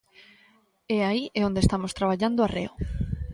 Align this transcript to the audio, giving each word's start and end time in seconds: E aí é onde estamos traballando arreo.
E 0.95 0.97
aí 1.09 1.23
é 1.39 1.41
onde 1.49 1.59
estamos 1.63 1.95
traballando 1.97 2.43
arreo. 2.45 2.73